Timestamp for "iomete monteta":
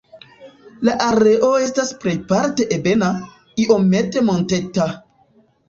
3.67-4.93